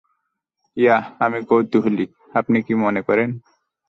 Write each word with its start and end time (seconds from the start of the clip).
Yeah 0.77 1.03
আমি 1.19 1.39
কৌতূহলী, 1.49 2.05
আপনি 2.33 2.57
কি 2.65 2.73
মনে 2.75 3.01
করেন? 3.01 3.29